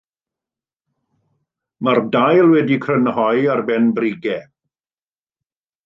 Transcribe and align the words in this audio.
Mae'r 1.89 2.01
dail 2.17 2.43
wedi'u 2.55 2.83
crynhoi 2.87 3.47
ar 3.57 3.65
ben 3.71 3.89
brigau. 4.01 4.43